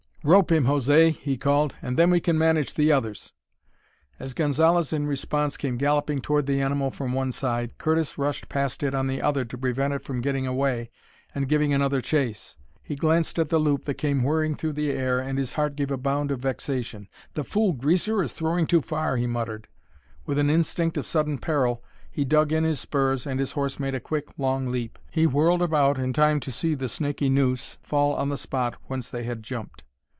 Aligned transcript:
"Rope 0.23 0.51
him, 0.51 0.65
José," 0.65 1.09
he 1.15 1.35
called, 1.35 1.73
"and 1.81 1.97
then 1.97 2.11
we 2.11 2.19
can 2.19 2.37
manage 2.37 2.75
the 2.75 2.91
others." 2.91 3.33
As 4.19 4.35
Gonzalez 4.35 4.93
in 4.93 5.07
response 5.07 5.57
came 5.57 5.77
galloping 5.77 6.21
toward 6.21 6.45
the 6.45 6.61
animal 6.61 6.91
from 6.91 7.13
one 7.13 7.31
side, 7.31 7.75
Curtis 7.79 8.19
rushed 8.19 8.47
past 8.47 8.83
it 8.83 8.93
on 8.93 9.07
the 9.07 9.19
other 9.19 9.43
to 9.45 9.57
prevent 9.57 9.95
it 9.95 10.03
from 10.03 10.21
getting 10.21 10.45
away 10.45 10.91
and 11.33 11.49
giving 11.49 11.73
another 11.73 12.01
chase. 12.01 12.55
He 12.83 12.95
glanced 12.95 13.39
at 13.39 13.49
the 13.49 13.57
loop 13.57 13.85
that 13.85 13.95
came 13.95 14.21
whirring 14.21 14.53
through 14.53 14.73
the 14.73 14.91
air 14.91 15.17
and 15.19 15.39
his 15.39 15.53
heart 15.53 15.75
gave 15.75 15.89
a 15.89 15.97
bound 15.97 16.29
of 16.29 16.41
vexation. 16.41 17.07
"The 17.33 17.43
fool 17.43 17.73
greaser 17.73 18.21
is 18.21 18.31
throwing 18.31 18.67
too 18.67 18.83
far," 18.83 19.17
he 19.17 19.25
muttered. 19.25 19.69
With 20.27 20.37
an 20.37 20.51
instinct 20.51 20.97
of 20.97 21.07
sudden 21.07 21.39
peril 21.39 21.83
he 22.11 22.25
dug 22.25 22.51
in 22.51 22.63
his 22.63 22.79
spurs 22.79 23.25
and 23.25 23.39
his 23.39 23.53
horse 23.53 23.79
made 23.79 23.95
a 23.95 23.99
quick, 23.99 24.29
long 24.37 24.67
leap. 24.67 24.99
He 25.11 25.25
whirled 25.25 25.63
about 25.63 25.97
in 25.97 26.13
time 26.13 26.39
to 26.41 26.51
see 26.51 26.75
the 26.75 26.89
snakey 26.89 27.27
noose 27.29 27.79
fall 27.81 28.13
on 28.13 28.29
the 28.29 28.37
spot 28.37 28.75
whence 28.85 29.09
they 29.09 29.23
had 29.23 29.41
jumped. 29.41 29.83